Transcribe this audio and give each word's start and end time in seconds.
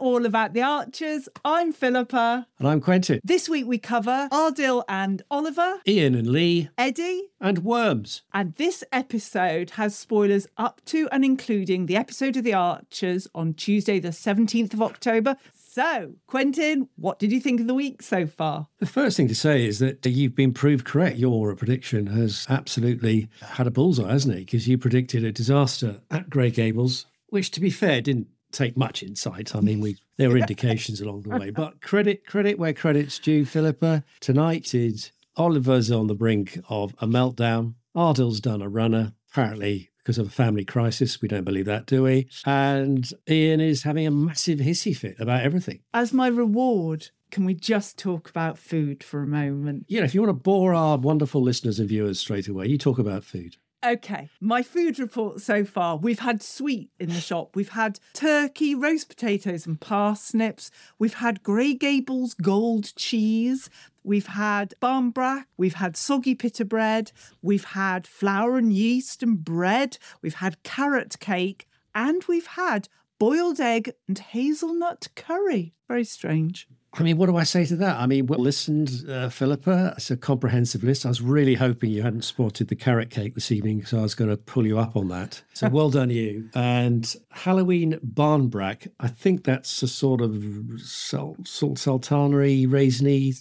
All 0.00 0.24
about 0.26 0.54
the 0.54 0.62
Archers. 0.62 1.28
I'm 1.44 1.72
Philippa. 1.72 2.46
And 2.58 2.68
I'm 2.68 2.80
Quentin. 2.80 3.20
This 3.22 3.48
week 3.48 3.66
we 3.66 3.78
cover 3.78 4.28
Ardil 4.32 4.82
and 4.88 5.22
Oliver, 5.30 5.80
Ian 5.86 6.14
and 6.14 6.26
Lee. 6.28 6.70
Eddie, 6.78 7.28
And 7.40 7.58
Worms. 7.64 8.22
and 8.32 8.54
this 8.56 8.82
episode 8.92 9.70
has 9.70 9.94
spoilers 9.94 10.46
up 10.56 10.80
to 10.86 11.08
and 11.12 11.24
including 11.24 11.86
the 11.86 11.96
episode 11.96 12.36
of 12.36 12.44
The 12.44 12.54
Archers 12.54 13.28
on 13.34 13.54
Tuesday, 13.54 13.98
the 14.00 14.08
17th 14.08 14.72
of 14.74 14.82
October. 14.82 15.36
So, 15.54 16.14
Quentin, 16.26 16.88
what 16.96 17.18
did 17.20 17.30
you 17.30 17.38
think 17.40 17.60
of 17.60 17.66
the 17.68 17.74
week 17.74 18.02
so 18.02 18.26
far? 18.26 18.66
The 18.78 18.86
first 18.86 19.16
thing 19.16 19.28
to 19.28 19.34
say 19.36 19.64
is 19.64 19.78
that 19.78 20.04
you've 20.04 20.34
been 20.34 20.52
proved 20.52 20.84
correct. 20.84 21.16
Your 21.18 21.54
prediction 21.54 22.08
has 22.08 22.44
absolutely 22.48 23.28
had 23.40 23.66
a 23.68 23.70
bullseye, 23.70 24.10
hasn't 24.10 24.34
it? 24.34 24.46
Because 24.46 24.66
you 24.66 24.78
predicted 24.78 25.22
a 25.24 25.30
disaster 25.30 26.00
at 26.10 26.28
Grey 26.28 26.50
Gables, 26.50 27.06
which, 27.28 27.52
to 27.52 27.60
be 27.60 27.70
fair, 27.70 28.00
didn't 28.00 28.26
take 28.52 28.76
much 28.76 29.02
insight. 29.02 29.54
I 29.54 29.60
mean, 29.60 29.80
we 29.80 29.96
there 30.16 30.30
were 30.30 30.38
indications 30.38 31.00
along 31.02 31.22
the 31.22 31.30
way, 31.30 31.50
but 31.50 31.80
credit 31.80 32.26
credit 32.26 32.58
where 32.58 32.72
credit's 32.72 33.18
due. 33.18 33.44
Philippa 33.44 34.04
tonight 34.20 34.74
is 34.74 35.12
Oliver's 35.36 35.90
on 35.90 36.06
the 36.06 36.14
brink 36.14 36.58
of 36.68 36.94
a 37.00 37.06
meltdown. 37.06 37.74
Ardil's 37.94 38.40
done 38.40 38.62
a 38.62 38.68
runner, 38.68 39.14
apparently 39.30 39.90
because 39.98 40.18
of 40.18 40.26
a 40.26 40.30
family 40.30 40.64
crisis. 40.64 41.20
We 41.20 41.28
don't 41.28 41.44
believe 41.44 41.66
that, 41.66 41.86
do 41.86 42.02
we? 42.02 42.28
And 42.44 43.08
Ian 43.28 43.60
is 43.60 43.82
having 43.82 44.06
a 44.06 44.10
massive 44.10 44.58
hissy 44.58 44.96
fit 44.96 45.18
about 45.20 45.42
everything. 45.42 45.80
As 45.92 46.12
my 46.12 46.26
reward, 46.28 47.10
can 47.30 47.44
we 47.44 47.54
just 47.54 47.98
talk 47.98 48.28
about 48.28 48.58
food 48.58 49.04
for 49.04 49.22
a 49.22 49.26
moment? 49.26 49.86
Yeah, 49.88 50.04
if 50.04 50.14
you 50.14 50.22
want 50.22 50.30
to 50.30 50.42
bore 50.42 50.74
our 50.74 50.98
wonderful 50.98 51.42
listeners 51.42 51.78
and 51.78 51.88
viewers 51.88 52.18
straight 52.18 52.48
away, 52.48 52.66
you 52.66 52.78
talk 52.78 52.98
about 52.98 53.24
food. 53.24 53.56
Okay, 53.82 54.28
my 54.40 54.62
food 54.62 54.98
report 54.98 55.40
so 55.40 55.64
far. 55.64 55.96
We've 55.96 56.18
had 56.18 56.42
sweet 56.42 56.90
in 56.98 57.08
the 57.08 57.20
shop. 57.20 57.56
We've 57.56 57.70
had 57.70 57.98
turkey, 58.12 58.74
roast 58.74 59.08
potatoes, 59.08 59.66
and 59.66 59.80
parsnips. 59.80 60.70
We've 60.98 61.14
had 61.14 61.42
Grey 61.42 61.72
Gables 61.72 62.34
gold 62.34 62.94
cheese. 62.96 63.70
We've 64.04 64.26
had 64.26 64.74
barmbrack. 64.82 65.44
We've 65.56 65.74
had 65.74 65.96
soggy 65.96 66.34
pita 66.34 66.66
bread. 66.66 67.12
We've 67.40 67.64
had 67.64 68.06
flour 68.06 68.58
and 68.58 68.70
yeast 68.70 69.22
and 69.22 69.42
bread. 69.42 69.96
We've 70.20 70.34
had 70.34 70.62
carrot 70.62 71.18
cake. 71.18 71.66
And 71.94 72.22
we've 72.24 72.48
had 72.48 72.88
boiled 73.18 73.60
egg 73.60 73.92
and 74.06 74.18
hazelnut 74.18 75.08
curry. 75.16 75.72
Very 75.88 76.04
strange. 76.04 76.68
I 76.92 77.04
mean, 77.04 77.18
what 77.18 77.26
do 77.26 77.36
I 77.36 77.44
say 77.44 77.64
to 77.66 77.76
that? 77.76 77.98
I 78.00 78.06
mean, 78.06 78.26
well, 78.26 78.40
listened, 78.40 79.04
uh, 79.08 79.28
Philippa. 79.28 79.94
It's 79.96 80.10
a 80.10 80.16
comprehensive 80.16 80.82
list. 80.82 81.06
I 81.06 81.08
was 81.08 81.22
really 81.22 81.54
hoping 81.54 81.90
you 81.92 82.02
hadn't 82.02 82.22
spotted 82.22 82.66
the 82.66 82.74
carrot 82.74 83.10
cake 83.10 83.34
this 83.34 83.52
evening, 83.52 83.84
so 83.84 84.00
I 84.00 84.02
was 84.02 84.16
going 84.16 84.28
to 84.30 84.36
pull 84.36 84.66
you 84.66 84.76
up 84.78 84.96
on 84.96 85.06
that. 85.08 85.42
So 85.52 85.68
well 85.72 85.90
done, 85.90 86.10
you. 86.10 86.50
And 86.52 87.14
Halloween 87.30 88.00
barmbrack. 88.04 88.88
I 88.98 89.06
think 89.06 89.44
that's 89.44 89.82
a 89.84 89.88
sort 89.88 90.20
of 90.20 90.42
salt, 90.78 91.46
salt 91.46 91.78
sultanery, 91.78 92.66
raisiny 92.66 93.40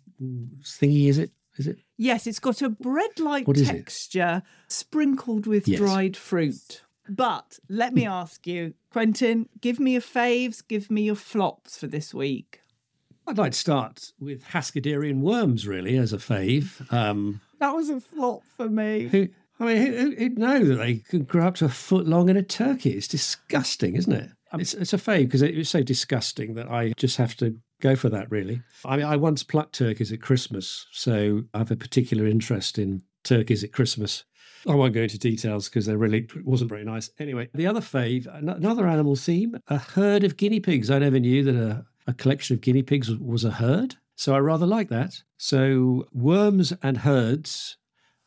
thingy. 0.62 1.08
Is 1.08 1.18
it? 1.18 1.32
Is 1.58 1.68
it? 1.68 1.80
Yes, 1.98 2.28
it's 2.28 2.40
got 2.40 2.62
a 2.62 2.70
bread 2.70 3.20
like 3.20 3.48
What 3.48 3.58
is 3.58 3.70
it? 3.70 3.74
texture 3.74 4.44
sprinkled 4.68 5.48
with 5.48 5.68
Yes. 5.68 5.80
dried 5.80 6.16
fruit. 6.16 6.84
But 7.10 7.58
let 7.68 7.94
me 7.96 8.06
ask 8.06 8.46
you, 8.46 8.76
Quentin, 8.92 9.50
give 9.60 9.80
me 9.80 9.94
your 9.94 10.02
faves, 10.02 10.62
give 10.66 10.92
me 10.92 11.02
your 11.02 11.16
flops 11.16 11.78
for 11.78 11.88
this 11.88 12.14
week. 12.14 12.59
I'd 13.28 13.38
like 13.38 13.52
to 13.52 13.58
start 13.58 14.12
with 14.20 14.44
Haskadarian 14.46 15.20
worms, 15.22 15.68
really, 15.68 15.98
as 15.98 16.14
a 16.14 16.18
fave. 16.18 16.92
Um, 16.92 17.42
That 17.60 17.76
was 17.76 17.90
a 17.90 18.00
flop 18.00 18.42
for 18.58 18.70
me. 18.70 19.08
Who, 19.08 19.28
I 19.60 19.66
mean, 19.66 19.94
who, 19.94 20.16
who'd 20.16 20.40
know 20.40 20.64
that 20.64 20.76
they 20.76 20.96
could 20.96 21.28
grow 21.28 21.48
up 21.48 21.56
to 21.56 21.66
a 21.66 21.70
foot 21.70 22.08
long 22.08 22.30
in 22.30 22.38
a 22.38 22.44
turkey? 22.44 22.92
It's 22.92 23.08
disgusting, 23.08 23.96
isn't 23.96 24.14
it? 24.14 24.30
I 24.52 24.58
It's, 24.58 24.74
it's 24.74 24.94
a 24.94 24.98
fave 24.98 25.26
because 25.26 25.42
it 25.42 25.56
was 25.56 25.70
so 25.70 25.84
disgusting 25.84 26.56
that 26.56 26.72
I 26.72 26.94
just 26.98 27.18
have 27.18 27.36
to 27.38 27.58
go 27.82 27.96
for 27.96 28.10
that, 28.10 28.32
really. 28.32 28.62
I 28.84 28.98
mean, 28.98 29.06
I 29.06 29.16
once 29.16 29.44
plucked 29.44 29.76
turkeys 29.76 30.12
at 30.12 30.22
Christmas, 30.22 30.88
so 30.92 31.44
I 31.54 31.60
have 31.60 31.72
a 31.72 31.76
particular 31.76 32.26
interest 32.26 32.80
in 32.80 33.04
turkeys 33.24 33.64
at 33.64 33.74
Christmas. 33.74 34.24
I 34.68 34.76
won't 34.76 34.94
go 34.94 35.04
into 35.04 35.18
details 35.18 35.70
because 35.70 35.86
they 35.86 35.96
really 35.96 36.28
wasn't 36.44 36.70
very 36.70 36.84
nice. 36.84 37.10
Anyway, 37.18 37.50
the 37.54 37.68
other 37.68 37.80
fave, 37.80 38.28
another 38.34 38.88
animal 38.88 39.16
theme, 39.16 39.58
a 39.68 39.78
herd 39.78 40.24
of 40.26 40.36
guinea 40.36 40.60
pigs. 40.60 40.92
I 40.92 41.00
never 41.00 41.20
knew 41.20 41.44
that 41.46 41.56
a, 41.56 41.86
a 42.10 42.14
collection 42.14 42.56
of 42.56 42.62
guinea 42.62 42.84
pigs 42.84 43.10
was, 43.10 43.44
a 43.44 43.52
herd, 43.52 43.96
so 44.16 44.34
I 44.36 44.40
rather 44.40 44.66
like 44.66 44.90
that. 44.90 45.22
So 45.38 46.06
worms 46.12 46.74
and 46.84 46.98
herds 47.00 47.78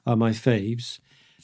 are 0.06 0.16
my 0.16 0.30
faves. 0.30 1.00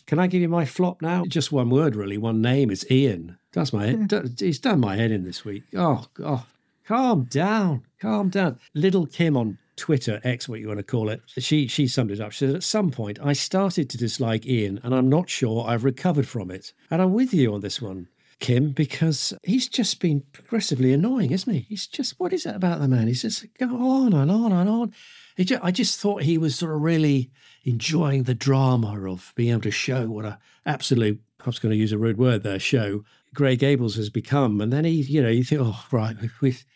Can 0.07 0.19
I 0.19 0.27
give 0.27 0.41
you 0.41 0.49
my 0.49 0.65
flop 0.65 1.03
now? 1.03 1.25
Just 1.27 1.53
one 1.53 1.69
word, 1.69 1.95
really. 1.95 2.17
One 2.17 2.41
name. 2.41 2.71
It's 2.71 2.91
Ian. 2.91 3.39
That's 3.53 3.73
my 3.75 3.87
head. 3.87 3.97
Hmm. 3.97 4.07
do- 4.07 4.31
He's 4.39 4.59
done 4.59 4.81
my 4.81 4.97
head 4.97 5.11
in 5.11 5.25
this 5.25 5.45
week. 5.45 5.65
Oh, 5.77 6.07
God. 6.15 6.45
Calm 6.87 7.25
down. 7.25 7.83
Calm 8.01 8.31
down. 8.31 8.59
Little 8.75 9.07
Kim 9.07 9.37
on 9.37 9.59
Twitter, 9.77 10.21
X, 10.25 10.49
what 10.49 10.61
you 10.61 10.69
want 10.69 10.79
to 10.79 10.83
call 10.83 11.09
it, 11.09 11.21
she 11.39 11.69
she 11.69 11.87
summed 11.87 12.11
it 12.11 12.21
up. 12.21 12.33
She 12.33 12.47
said, 12.47 12.57
At 12.57 12.63
some 12.65 12.91
point, 12.91 13.19
I 13.23 13.33
started 13.33 13.89
to 13.91 13.99
dislike 13.99 14.45
Ian, 14.47 14.81
and 14.83 14.93
I'm 14.95 15.09
not 15.09 15.29
sure 15.31 15.65
I've 15.69 15.85
recovered 15.85 16.27
from 16.27 16.51
it. 16.51 16.73
And 16.91 17.01
I'm 17.01 17.13
with 17.13 17.33
you 17.33 17.55
on 17.55 17.61
this 17.61 17.81
one, 17.81 18.09
Kim, 18.41 18.71
because 18.71 19.35
he's 19.43 19.69
just 19.69 20.01
been 20.01 20.23
progressively 20.33 20.93
annoying, 20.93 21.33
isn't 21.33 21.53
he? 21.53 21.67
He's 21.69 21.87
just, 21.87 22.19
what 22.19 22.33
is 22.33 22.47
it 22.47 22.55
about 22.55 22.81
the 22.81 22.87
man? 22.87 23.09
He's 23.09 23.23
just 23.23 23.47
go 23.59 23.67
on 23.67 24.13
and 24.13 24.31
on 24.31 24.53
and 24.53 24.69
on. 24.69 24.95
He 25.37 25.45
ju- 25.45 25.59
I 25.63 25.73
just 25.73 25.99
thought 25.99 26.23
he 26.23 26.39
was 26.39 26.55
sort 26.57 26.75
of 26.75 26.81
really 26.81 27.31
enjoying 27.65 28.25
the 28.25 28.35
drama 28.35 29.11
of 29.11 29.33
being 29.35 29.51
able 29.51 29.63
to 29.63 29.71
show 29.71 30.07
what 30.07 30.25
a 30.25 30.39
absolute. 30.65 31.21
I 31.41 31.47
was 31.47 31.59
going 31.59 31.71
to 31.71 31.79
use 31.79 31.93
a 31.93 31.99
rude 31.99 32.19
word 32.19 32.43
there, 32.43 32.59
show 32.59 33.05
Grey 33.35 33.57
Gables 33.57 33.97
has 33.97 34.11
become. 34.11 34.61
And 34.61 34.73
then 34.73 34.85
he, 34.85 35.03
you 35.03 35.23
know, 35.23 35.29
you 35.29 35.45
think, 35.45 35.61
oh, 35.65 35.85
right, 35.93 36.17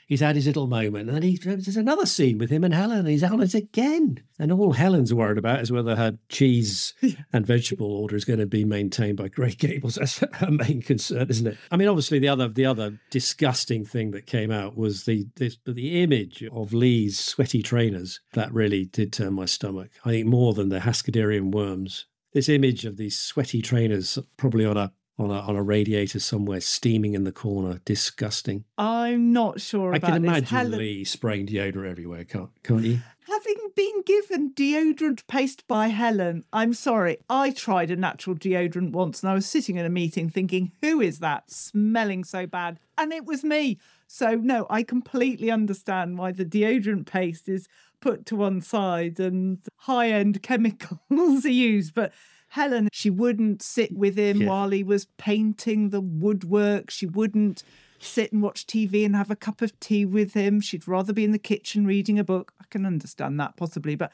he's 0.06 0.20
had 0.20 0.36
his 0.36 0.46
little 0.46 0.66
moment. 0.66 1.08
And 1.08 1.16
then 1.16 1.22
he, 1.22 1.36
there's 1.36 1.76
another 1.76 2.06
scene 2.06 2.38
with 2.38 2.50
him 2.50 2.64
and 2.64 2.74
Helen, 2.74 3.00
and 3.00 3.08
he's 3.08 3.24
on 3.24 3.40
it 3.40 3.54
again. 3.54 4.22
And 4.38 4.52
all 4.52 4.72
Helen's 4.72 5.14
worried 5.14 5.38
about 5.38 5.60
is 5.60 5.72
whether 5.72 5.96
her 5.96 6.18
cheese 6.28 6.94
and 7.32 7.46
vegetable 7.46 7.92
order 7.92 8.16
is 8.16 8.24
going 8.24 8.38
to 8.38 8.46
be 8.46 8.64
maintained 8.64 9.16
by 9.16 9.28
Grey 9.28 9.52
Gables. 9.52 9.94
That's 9.96 10.18
her 10.18 10.50
main 10.50 10.82
concern, 10.82 11.28
isn't 11.30 11.46
it? 11.46 11.58
I 11.70 11.76
mean, 11.76 11.88
obviously, 11.88 12.18
the 12.18 12.28
other 12.28 12.48
the 12.48 12.66
other 12.66 12.98
disgusting 13.10 13.84
thing 13.84 14.10
that 14.10 14.26
came 14.26 14.50
out 14.50 14.76
was 14.76 15.04
the 15.04 15.26
the, 15.36 15.54
the 15.66 16.02
image 16.02 16.44
of 16.52 16.72
Lee's 16.72 17.18
sweaty 17.18 17.62
trainers. 17.62 18.20
That 18.34 18.52
really 18.52 18.84
did 18.84 19.12
turn 19.12 19.34
my 19.34 19.46
stomach. 19.46 19.90
I 20.04 20.10
think 20.10 20.26
more 20.26 20.52
than 20.52 20.68
the 20.68 20.80
Hascaderian 20.80 21.52
worms 21.52 22.06
this 22.32 22.48
image 22.48 22.84
of 22.84 22.96
these 22.96 23.18
sweaty 23.18 23.62
trainers 23.62 24.18
probably 24.36 24.64
on 24.64 24.76
a 24.76 24.92
on 25.18 25.30
a, 25.30 25.40
on 25.40 25.56
a 25.56 25.62
radiator 25.62 26.18
somewhere, 26.18 26.60
steaming 26.60 27.14
in 27.14 27.24
the 27.24 27.32
corner. 27.32 27.80
Disgusting. 27.84 28.64
I'm 28.78 29.32
not 29.32 29.60
sure. 29.60 29.94
I 29.94 29.98
can 29.98 30.16
imagine 30.16 30.44
Helen... 30.44 30.78
Lee 30.78 31.04
spraying 31.04 31.46
deodorant 31.46 31.90
everywhere. 31.90 32.24
Can't 32.24 32.50
can't 32.62 32.82
you? 32.82 33.00
Having 33.28 33.70
been 33.76 34.02
given 34.04 34.52
deodorant 34.52 35.26
paste 35.28 35.66
by 35.68 35.88
Helen, 35.88 36.44
I'm 36.52 36.74
sorry. 36.74 37.18
I 37.30 37.50
tried 37.50 37.90
a 37.90 37.96
natural 37.96 38.36
deodorant 38.36 38.92
once, 38.92 39.22
and 39.22 39.30
I 39.30 39.34
was 39.34 39.46
sitting 39.46 39.76
in 39.76 39.86
a 39.86 39.90
meeting 39.90 40.28
thinking, 40.28 40.72
"Who 40.80 41.00
is 41.00 41.20
that 41.20 41.50
smelling 41.50 42.24
so 42.24 42.46
bad?" 42.46 42.80
And 42.98 43.12
it 43.12 43.24
was 43.24 43.44
me. 43.44 43.78
So 44.06 44.34
no, 44.34 44.66
I 44.68 44.82
completely 44.82 45.50
understand 45.50 46.18
why 46.18 46.32
the 46.32 46.44
deodorant 46.44 47.06
paste 47.06 47.48
is 47.48 47.68
put 48.00 48.26
to 48.26 48.36
one 48.36 48.60
side 48.60 49.18
and 49.18 49.58
high-end 49.76 50.42
chemicals 50.42 51.46
are 51.46 51.48
used, 51.48 51.94
but 51.94 52.12
Helen, 52.52 52.90
she 52.92 53.08
wouldn't 53.08 53.62
sit 53.62 53.96
with 53.96 54.18
him 54.18 54.42
yeah. 54.42 54.48
while 54.48 54.68
he 54.68 54.84
was 54.84 55.06
painting 55.16 55.88
the 55.88 56.02
woodwork. 56.02 56.90
She 56.90 57.06
wouldn't 57.06 57.62
sit 57.98 58.30
and 58.30 58.42
watch 58.42 58.66
TV 58.66 59.06
and 59.06 59.16
have 59.16 59.30
a 59.30 59.36
cup 59.36 59.62
of 59.62 59.80
tea 59.80 60.04
with 60.04 60.34
him. 60.34 60.60
She'd 60.60 60.86
rather 60.86 61.14
be 61.14 61.24
in 61.24 61.32
the 61.32 61.38
kitchen 61.38 61.86
reading 61.86 62.18
a 62.18 62.24
book. 62.24 62.52
I 62.60 62.64
can 62.68 62.84
understand 62.84 63.40
that 63.40 63.56
possibly, 63.56 63.94
but 63.94 64.12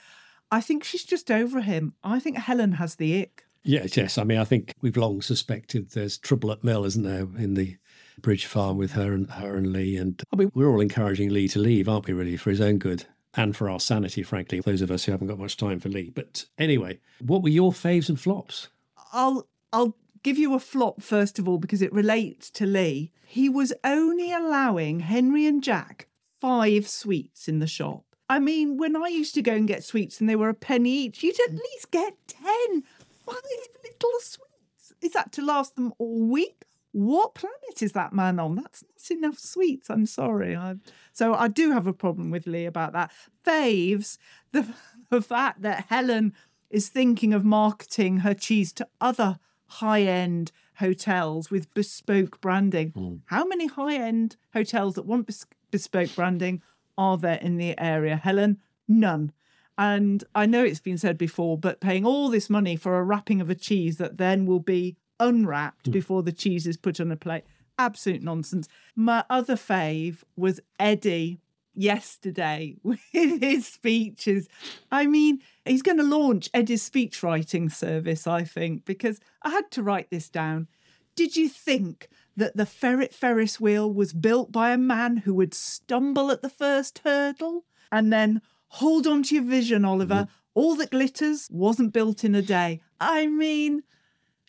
I 0.52 0.61
think 0.61 0.85
she's 0.85 1.02
just 1.02 1.32
over 1.32 1.62
him. 1.62 1.94
I 2.05 2.20
think 2.20 2.38
Helen 2.38 2.73
has 2.73 2.94
the 2.94 3.23
ick. 3.23 3.43
Yes, 3.64 3.96
yes. 3.96 4.17
I 4.19 4.23
mean, 4.23 4.38
I 4.38 4.44
think 4.44 4.73
we've 4.81 4.96
long 4.96 5.20
suspected 5.20 5.90
there's 5.90 6.17
trouble 6.17 6.52
at 6.52 6.62
Mill, 6.62 6.85
isn't 6.85 7.02
there, 7.02 7.26
in 7.43 7.55
the 7.55 7.76
Bridge 8.20 8.46
Farm 8.46 8.76
with 8.76 8.93
her 8.93 9.12
and 9.12 9.29
her 9.32 9.56
and 9.56 9.73
Lee. 9.73 9.96
And 9.96 10.23
I 10.32 10.37
mean, 10.37 10.52
we're 10.55 10.70
all 10.70 10.81
encouraging 10.81 11.31
Lee 11.31 11.49
to 11.49 11.58
leave, 11.58 11.88
aren't 11.88 12.06
we? 12.06 12.12
Really, 12.12 12.37
for 12.37 12.50
his 12.50 12.61
own 12.61 12.79
good 12.79 13.05
and 13.34 13.56
for 13.56 13.69
our 13.69 13.80
sanity, 13.80 14.22
frankly, 14.22 14.60
those 14.60 14.82
of 14.82 14.90
us 14.90 15.04
who 15.04 15.12
haven't 15.12 15.28
got 15.28 15.38
much 15.38 15.56
time 15.56 15.80
for 15.80 15.88
Lee. 15.88 16.10
But 16.10 16.46
anyway, 16.58 17.00
what 17.20 17.42
were 17.42 17.48
your 17.48 17.72
faves 17.72 18.08
and 18.08 18.19
flops? 18.19 18.69
I'll 19.12 19.48
I'll 19.72 19.96
give 20.22 20.38
you 20.38 20.54
a 20.54 20.60
flop 20.60 21.02
first 21.02 21.38
of 21.38 21.48
all 21.48 21.58
because 21.58 21.82
it 21.82 21.92
relates 21.92 22.50
to 22.50 22.66
Lee. 22.66 23.12
He 23.26 23.48
was 23.48 23.72
only 23.84 24.32
allowing 24.32 25.00
Henry 25.00 25.46
and 25.46 25.62
Jack 25.62 26.08
five 26.40 26.88
sweets 26.88 27.48
in 27.48 27.58
the 27.58 27.66
shop. 27.66 28.04
I 28.30 28.38
mean, 28.38 28.76
when 28.76 28.96
I 28.96 29.08
used 29.08 29.34
to 29.34 29.42
go 29.42 29.54
and 29.54 29.66
get 29.66 29.84
sweets 29.84 30.20
and 30.20 30.28
they 30.28 30.36
were 30.36 30.50
a 30.50 30.54
penny 30.54 30.90
each, 30.90 31.22
you'd 31.22 31.40
at 31.40 31.54
least 31.54 31.90
get 31.90 32.14
ten. 32.26 32.82
Five 33.25 33.36
little 33.84 34.20
sweets. 34.20 34.92
Is 35.00 35.12
that 35.12 35.32
to 35.32 35.42
last 35.44 35.76
them 35.76 35.92
all 35.98 36.26
week? 36.26 36.64
What 36.99 37.35
planet 37.35 37.81
is 37.81 37.93
that 37.93 38.12
man 38.12 38.41
on? 38.41 38.56
That's 38.56 38.83
not 38.83 39.17
enough 39.17 39.39
sweets. 39.39 39.89
I'm 39.89 40.05
sorry. 40.05 40.56
I, 40.56 40.77
so 41.12 41.33
I 41.33 41.47
do 41.47 41.71
have 41.71 41.87
a 41.87 41.93
problem 41.93 42.33
with 42.33 42.49
Lee 42.49 42.67
about 42.67 42.93
that. 42.93 43.12
Faves, 43.47 44.19
the, 44.53 44.67
the 45.09 45.23
fact 45.23 45.62
that 45.62 45.87
Helen 45.89 46.33
is 46.71 46.89
thinking 46.89 47.33
of 47.33 47.45
marketing 47.45 48.19
her 48.19 48.35
cheese 48.35 48.73
to 48.75 48.89
other 49.00 49.39
high 49.67 50.03
end 50.03 50.50
hotels 50.79 51.53
with 51.53 51.73
bespoke 51.73 52.41
branding. 52.41 52.91
Mm. 52.93 53.21
How 53.27 53.45
many 53.45 53.69
high 53.69 53.95
end 53.95 54.37
hotels 54.53 54.95
that 54.95 55.06
want 55.06 55.27
bes- 55.27 55.47
bespoke 55.71 56.15
branding 56.17 56.62
are 56.97 57.17
there 57.17 57.39
in 57.41 57.59
the 57.59 57.79
area? 57.79 58.17
Helen, 58.17 58.59
none. 58.89 59.31
And 59.77 60.25
I 60.35 60.47
know 60.47 60.65
it's 60.65 60.81
been 60.81 60.99
said 60.99 61.17
before, 61.17 61.56
but 61.56 61.79
paying 61.81 62.05
all 62.05 62.29
this 62.29 62.50
money 62.50 62.75
for 62.75 62.99
a 62.99 63.05
wrapping 63.05 63.41
of 63.41 63.49
a 63.49 63.55
cheese 63.55 63.99
that 63.99 64.19
then 64.19 64.47
will 64.47 64.59
be 64.59 64.97
unwrapped 65.20 65.88
mm. 65.88 65.93
before 65.93 66.23
the 66.23 66.32
cheese 66.32 66.67
is 66.67 66.76
put 66.76 67.00
on 67.00 67.11
a 67.11 67.17
plate. 67.17 67.44
Absolute 67.79 68.23
nonsense. 68.23 68.69
My 68.97 69.25
other 69.31 69.55
fave 69.55 70.23
was 70.37 70.61
Eddie 70.81 71.41
yesterday 71.79 72.76
with 72.82 73.00
his 73.12 73.67
speeches. 73.67 74.49
I 74.91 75.06
mean, 75.06 75.41
he's 75.65 75.82
going 75.82 75.99
to 75.99 76.03
launch 76.03 76.50
Eddie's 76.53 76.82
speech 76.82 77.23
writing 77.23 77.69
service, 77.69 78.26
I 78.26 78.44
think, 78.44 78.85
because 78.85 79.20
I 79.43 79.50
had 79.50 79.70
to 79.73 79.82
write 79.82 80.11
this 80.11 80.29
down. 80.29 80.67
Did 81.15 81.37
you 81.37 81.49
think 81.49 82.09
that 82.37 82.56
the 82.56 82.67
ferret 82.67 83.14
Ferris 83.14 83.61
wheel 83.61 83.93
was 83.93 84.12
built 84.12 84.53
by 84.53 84.71
a 84.71 84.79
man 84.79 85.19
who 85.19 85.35
would 85.35 85.55
stumble 85.55 86.31
at 86.31 86.43
the 86.43 86.50
first 86.50 87.00
hurdle 87.05 87.64
and 87.91 88.12
then 88.12 88.41
hold 88.69 89.06
on 89.06 89.23
to 89.25 89.35
your 89.37 89.44
vision, 89.44 89.85
Oliver? 89.85 90.14
Mm. 90.14 90.29
All 90.55 90.75
that 90.76 90.91
glitters 90.91 91.49
wasn't 91.50 91.93
built 91.93 92.25
in 92.25 92.35
a 92.35 92.43
day. 92.43 92.81
I 93.00 93.26
mean, 93.26 93.82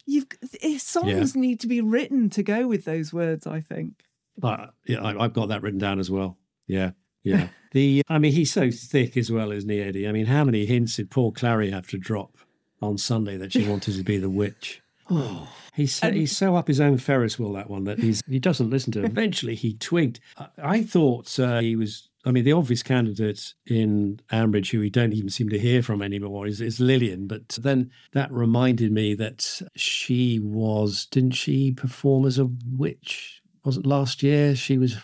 You've 0.09 0.27
eh, 0.61 0.77
songs 0.79 1.35
yeah. 1.35 1.41
need 1.41 1.59
to 1.59 1.67
be 1.67 1.81
written 1.81 2.29
to 2.31 2.43
go 2.43 2.67
with 2.67 2.85
those 2.85 3.13
words. 3.13 3.45
I 3.45 3.61
think. 3.61 4.03
Uh, 4.41 4.67
yeah, 4.87 5.03
I, 5.03 5.23
have 5.23 5.33
got 5.33 5.49
that 5.49 5.61
written 5.61 5.79
down 5.79 5.99
as 5.99 6.09
well. 6.09 6.37
Yeah, 6.65 6.91
yeah. 7.23 7.49
the 7.73 8.03
I 8.07 8.17
mean, 8.17 8.31
he's 8.31 8.51
so 8.51 8.71
thick 8.71 9.17
as 9.17 9.31
well, 9.31 9.51
isn't 9.51 9.69
he, 9.69 9.81
Eddie? 9.81 10.07
I 10.07 10.11
mean, 10.11 10.25
how 10.25 10.43
many 10.43 10.65
hints 10.65 10.95
did 10.95 11.11
poor 11.11 11.31
Clarrie 11.31 11.71
have 11.71 11.87
to 11.89 11.97
drop 11.97 12.37
on 12.81 12.97
Sunday 12.97 13.37
that 13.37 13.51
she 13.51 13.67
wanted 13.69 13.95
to 13.95 14.03
be 14.03 14.17
the 14.17 14.29
witch? 14.29 14.81
Oh, 15.11 15.49
he's 15.73 15.95
so, 15.95 16.11
he's 16.11 16.35
so 16.35 16.55
up 16.55 16.67
his 16.67 16.79
own 16.79 16.97
Ferris 16.97 17.39
wheel 17.39 17.53
that 17.53 17.69
one 17.69 17.83
that 17.85 17.99
he's 17.99 18.21
he 18.27 18.39
doesn't 18.39 18.69
listen 18.69 18.91
to. 18.93 19.03
Eventually, 19.03 19.55
he 19.55 19.73
twigged. 19.73 20.19
I, 20.37 20.47
I 20.57 20.83
thought 20.83 21.39
uh, 21.39 21.59
he 21.59 21.75
was 21.75 22.08
I 22.25 22.31
mean, 22.31 22.43
the 22.43 22.51
obvious 22.51 22.83
candidate 22.83 23.53
in 23.65 24.19
Ambridge, 24.31 24.71
who 24.71 24.79
we 24.79 24.89
don't 24.89 25.13
even 25.13 25.29
seem 25.29 25.47
to 25.49 25.59
hear 25.59 25.81
from 25.81 26.01
anymore, 26.01 26.47
is, 26.47 26.59
is 26.59 26.79
Lilian. 26.79 27.27
But 27.27 27.57
then 27.61 27.91
that 28.11 28.31
reminded 28.31 28.91
me 28.91 29.15
that 29.15 29.61
she 29.75 30.39
was, 30.39 31.05
didn't 31.05 31.31
she 31.31 31.71
perform 31.71 32.25
as 32.25 32.37
a 32.37 32.49
witch? 32.75 33.41
Was 33.63 33.77
it 33.77 33.85
last 33.85 34.21
year? 34.21 34.55
She 34.55 34.77
was. 34.77 34.97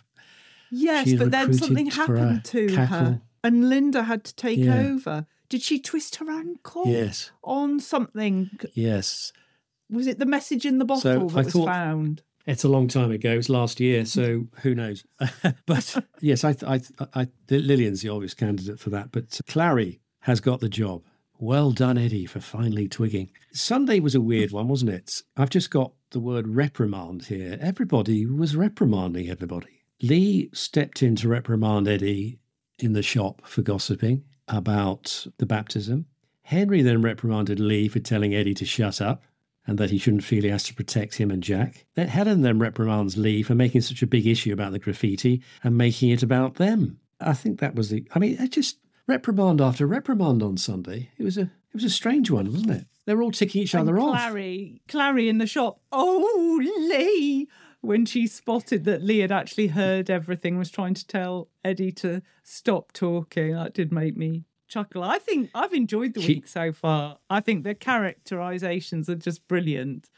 Yes, 0.72 1.14
but 1.14 1.32
then 1.32 1.54
something 1.54 1.88
happened 1.88 2.44
to 2.46 2.76
her, 2.76 3.22
and 3.44 3.70
Linda 3.70 4.04
had 4.04 4.24
to 4.26 4.36
take 4.36 4.60
yeah. 4.60 4.80
over. 4.80 5.26
Did 5.48 5.62
she 5.62 5.80
twist 5.80 6.18
her 6.18 6.30
ankle? 6.30 6.84
Yes. 6.88 7.32
On 7.44 7.80
something? 7.80 8.50
Yes. 8.74 9.32
Was 9.90 10.08
it 10.08 10.20
the 10.20 10.26
message 10.26 10.66
in 10.66 10.80
the 10.80 10.86
bottle 10.86 11.02
so 11.02 11.28
that 11.28 11.38
I 11.38 11.42
was 11.44 11.54
thought, 11.54 11.68
found? 11.68 12.24
It's 12.46 12.64
a 12.64 12.70
long 12.70 12.88
time 12.88 13.12
ago. 13.12 13.32
It's 13.32 13.50
last 13.50 13.80
year, 13.80 14.06
so 14.06 14.48
who 14.62 14.76
knows? 14.76 15.04
but 15.66 16.06
yes, 16.22 16.44
I, 16.44 16.56
I, 16.66 16.80
I, 17.14 17.28
Lilian's 17.50 18.02
the 18.02 18.10
obvious 18.10 18.36
candidate 18.36 18.80
for 18.80 18.92
that. 18.92 19.12
But 19.12 19.30
Clarrie 19.48 20.00
has 20.22 20.40
got 20.40 20.60
the 20.60 20.70
job. 20.70 21.04
Well 21.38 21.72
done, 21.72 21.98
Eddie, 21.98 22.28
for 22.28 22.40
finally 22.40 22.88
twigging. 22.88 23.32
Sunday 23.52 24.00
was 24.00 24.16
a 24.16 24.22
weird 24.22 24.52
one, 24.52 24.68
wasn't 24.68 24.92
it? 24.92 25.12
I've 25.36 25.50
just 25.50 25.70
got 25.70 25.92
the 26.12 26.20
word 26.20 26.48
reprimand 26.48 27.26
here. 27.26 27.58
Everybody 27.60 28.26
was 28.26 28.56
reprimanding 28.56 29.30
everybody. 29.30 29.84
Lee 30.02 30.50
stepped 30.54 31.02
in 31.02 31.16
to 31.18 31.28
reprimand 31.28 31.88
Eddie 31.88 32.40
in 32.80 32.94
the 32.94 33.02
shop 33.02 33.42
for 33.46 33.64
gossiping 33.64 34.24
about 34.48 35.26
the 35.38 35.46
baptism. 35.46 36.06
Henry 36.44 36.82
then 36.82 37.02
reprimanded 37.02 37.60
Lee 37.60 37.88
for 37.88 38.00
telling 38.00 38.36
Eddie 38.36 38.54
to 38.54 38.66
shut 38.66 39.02
up 39.02 39.24
and 39.68 39.78
that 39.78 39.90
he 39.90 39.98
shouldn't 39.98 40.24
feel 40.24 40.44
he 40.44 40.50
has 40.50 40.64
to 40.64 40.74
protect 40.74 41.16
him 41.16 41.32
and 41.32 41.44
Jack. 41.44 41.86
Then 41.96 42.08
Helen 42.08 42.42
then 42.42 42.60
reprimands 42.60 43.18
Lee 43.18 43.44
for 43.44 43.56
making 43.56 43.82
such 43.82 44.02
a 44.02 44.08
big 44.08 44.28
issue 44.28 44.54
about 44.54 44.72
the 44.72 44.80
graffiti 44.80 45.42
and 45.64 45.78
making 45.78 46.10
it 46.10 46.24
about 46.24 46.56
them. 46.56 47.00
I 47.20 47.34
think 47.34 47.60
that 47.60 47.76
was 47.76 47.90
the. 47.90 48.08
I 48.14 48.20
mean, 48.20 48.38
it 48.40 48.52
just 48.52 48.80
reprimand 49.08 49.62
after 49.62 49.88
reprimand 49.88 50.44
on 50.44 50.58
Sunday. 50.58 51.10
It 51.18 51.24
was 51.24 51.38
a 51.38 51.42
it 51.44 51.74
was 51.74 51.84
a 51.84 51.90
strange 51.90 52.30
one, 52.30 52.52
wasn't 52.52 52.72
it? 52.72 52.88
They 53.06 53.14
were 53.14 53.24
all 53.24 53.32
ticking 53.32 53.64
each 53.64 53.74
and 53.74 53.82
other 53.82 53.98
Clarrie, 53.98 54.76
off. 54.76 54.88
Clarrie 54.88 55.30
in 55.30 55.38
the 55.38 55.46
shop. 55.46 55.80
Oh, 55.92 56.60
Lee! 56.90 57.48
When 57.82 58.06
she 58.06 58.26
spotted 58.26 58.84
that 58.86 59.04
Lee 59.04 59.20
had 59.20 59.32
actually 59.32 59.68
heard 59.68 60.10
everything, 60.10 60.58
was 60.58 60.72
trying 60.72 60.96
to 60.96 61.06
tell 61.06 61.50
Eddie 61.64 61.92
to 61.94 62.24
stop 62.44 62.94
talking. 62.94 63.54
That 63.54 63.76
did 63.76 63.92
make 63.92 64.18
me 64.18 64.46
chuckle. 64.68 65.04
I 65.04 65.20
think 65.20 65.50
I've 65.54 65.74
enjoyed 65.74 66.14
the 66.14 66.26
week 66.26 66.48
so 66.48 66.72
far. 66.72 67.18
I 67.30 67.40
think 67.40 67.64
the 67.64 67.76
characterizations 67.76 69.10
are 69.10 69.16
just 69.16 69.48
brilliant. 69.48 70.10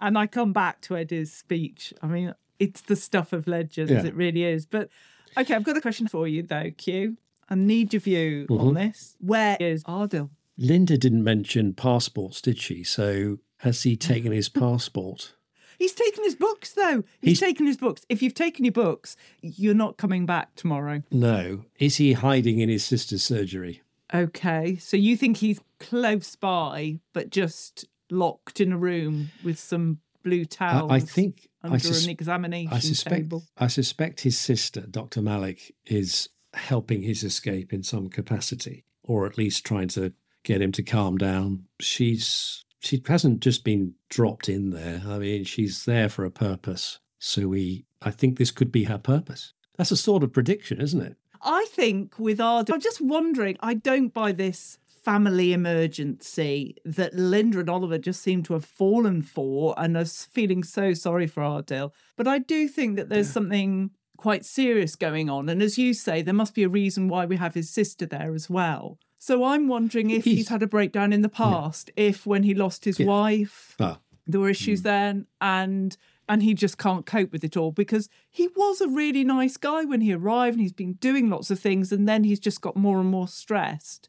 And 0.00 0.18
I 0.18 0.26
come 0.26 0.52
back 0.52 0.80
to 0.82 0.96
Eddie's 0.96 1.32
speech. 1.32 1.94
I 2.02 2.06
mean, 2.06 2.34
it's 2.58 2.82
the 2.82 2.96
stuff 2.96 3.32
of 3.32 3.46
legends, 3.46 3.90
yeah. 3.90 4.04
it 4.04 4.14
really 4.14 4.44
is. 4.44 4.66
But 4.66 4.88
okay, 5.36 5.54
I've 5.54 5.64
got 5.64 5.76
a 5.76 5.80
question 5.80 6.08
for 6.08 6.26
you 6.28 6.42
though, 6.42 6.70
Q. 6.76 7.16
I 7.48 7.54
need 7.54 7.92
your 7.92 8.00
view 8.00 8.46
mm-hmm. 8.48 8.68
on 8.68 8.74
this. 8.74 9.16
Where 9.20 9.56
is 9.60 9.84
Ardil? 9.84 10.30
Linda 10.56 10.96
didn't 10.96 11.24
mention 11.24 11.74
passports, 11.74 12.40
did 12.40 12.58
she? 12.58 12.84
So 12.84 13.38
has 13.58 13.82
he 13.82 13.96
taken 13.96 14.32
his 14.32 14.48
passport? 14.50 15.34
He's 15.78 15.92
taken 15.92 16.22
his 16.24 16.36
books, 16.36 16.72
though. 16.72 17.02
He's, 17.20 17.30
He's, 17.30 17.40
taken 17.40 17.66
his 17.66 17.76
books. 17.76 18.06
If 18.08 18.22
you've 18.22 18.34
taken 18.34 18.64
your 18.64 18.72
books, 18.72 19.16
you're 19.40 19.74
not 19.74 19.96
coming 19.96 20.24
back 20.24 20.54
tomorrow. 20.54 21.02
No. 21.10 21.64
Is 21.78 21.96
he 21.96 22.12
hiding 22.12 22.60
in 22.60 22.68
his 22.68 22.84
sister's 22.84 23.24
surgery? 23.24 23.82
Okay, 24.14 24.76
so 24.76 24.96
you 24.96 25.16
think 25.16 25.38
he's 25.38 25.60
close 25.80 26.36
by, 26.36 27.00
but 27.12 27.30
just 27.30 27.86
locked 28.10 28.60
in 28.60 28.72
a 28.72 28.78
room 28.78 29.30
with 29.42 29.58
some 29.58 29.98
blue 30.22 30.44
towels. 30.44 30.90
I, 30.90 30.96
I 30.96 31.00
think 31.00 31.48
under 31.62 31.74
I, 31.74 31.78
sus- 31.78 32.04
an 32.04 32.10
examination 32.10 32.72
I 32.72 32.78
suspect 32.78 33.16
table. 33.16 33.44
I 33.58 33.66
suspect 33.66 34.20
his 34.20 34.38
sister, 34.38 34.82
Dr. 34.82 35.20
Malik, 35.20 35.74
is 35.86 36.28
helping 36.54 37.02
his 37.02 37.24
escape 37.24 37.72
in 37.72 37.82
some 37.82 38.08
capacity, 38.08 38.84
or 39.02 39.26
at 39.26 39.36
least 39.36 39.66
trying 39.66 39.88
to 39.88 40.12
get 40.44 40.62
him 40.62 40.72
to 40.72 40.82
calm 40.82 41.18
down. 41.18 41.64
She's 41.80 42.64
she 42.80 43.02
hasn't 43.06 43.40
just 43.40 43.64
been 43.64 43.94
dropped 44.10 44.48
in 44.48 44.70
there. 44.70 45.02
I 45.06 45.18
mean, 45.18 45.44
she's 45.44 45.86
there 45.86 46.08
for 46.08 46.24
a 46.24 46.30
purpose. 46.30 47.00
So 47.18 47.48
we 47.48 47.86
I 48.00 48.10
think 48.10 48.38
this 48.38 48.50
could 48.50 48.70
be 48.70 48.84
her 48.84 48.98
purpose. 48.98 49.54
That's 49.76 49.90
a 49.90 49.96
sort 49.96 50.22
of 50.22 50.32
prediction, 50.32 50.80
isn't 50.80 51.00
it? 51.00 51.16
I 51.44 51.66
think 51.70 52.18
with 52.18 52.40
Ardell, 52.40 52.74
I'm 52.74 52.80
just 52.80 53.00
wondering, 53.00 53.56
I 53.60 53.74
don't 53.74 54.12
buy 54.14 54.32
this 54.32 54.78
family 55.02 55.52
emergency 55.52 56.76
that 56.84 57.14
Linda 57.14 57.60
and 57.60 57.68
Oliver 57.68 57.98
just 57.98 58.22
seem 58.22 58.42
to 58.44 58.54
have 58.54 58.64
fallen 58.64 59.20
for 59.22 59.74
and 59.76 59.96
are 59.96 60.04
feeling 60.06 60.62
so 60.64 60.94
sorry 60.94 61.26
for 61.26 61.42
Ardell. 61.42 61.92
But 62.16 62.26
I 62.26 62.38
do 62.38 62.68
think 62.68 62.96
that 62.96 63.08
there's 63.10 63.28
something 63.30 63.90
quite 64.16 64.44
serious 64.46 64.96
going 64.96 65.28
on. 65.28 65.48
And 65.50 65.62
as 65.62 65.76
you 65.76 65.92
say, 65.92 66.22
there 66.22 66.32
must 66.34 66.54
be 66.54 66.62
a 66.62 66.68
reason 66.68 67.08
why 67.08 67.26
we 67.26 67.36
have 67.36 67.54
his 67.54 67.68
sister 67.68 68.06
there 68.06 68.34
as 68.34 68.48
well. 68.48 68.98
So 69.18 69.44
I'm 69.44 69.68
wondering 69.68 70.10
if 70.10 70.24
he's, 70.24 70.36
He's- 70.38 70.48
had 70.48 70.62
a 70.62 70.66
breakdown 70.66 71.12
in 71.12 71.22
the 71.22 71.28
past, 71.28 71.90
if 71.96 72.26
when 72.26 72.42
he 72.42 72.54
lost 72.54 72.84
his 72.84 72.98
Yeah. 72.98 73.06
wife, 73.06 73.74
Ah, 73.80 73.98
there 74.26 74.40
were 74.40 74.48
issues 74.50 74.82
then 74.82 75.26
and 75.40 75.96
and 76.28 76.42
he 76.42 76.54
just 76.54 76.78
can't 76.78 77.06
cope 77.06 77.32
with 77.32 77.44
it 77.44 77.56
all 77.56 77.72
because 77.72 78.08
he 78.30 78.48
was 78.56 78.80
a 78.80 78.88
really 78.88 79.24
nice 79.24 79.56
guy 79.56 79.84
when 79.84 80.00
he 80.00 80.12
arrived 80.12 80.54
and 80.54 80.62
he's 80.62 80.72
been 80.72 80.94
doing 80.94 81.28
lots 81.28 81.50
of 81.50 81.58
things 81.58 81.92
and 81.92 82.08
then 82.08 82.24
he's 82.24 82.40
just 82.40 82.60
got 82.60 82.76
more 82.76 83.00
and 83.00 83.08
more 83.08 83.28
stressed 83.28 84.08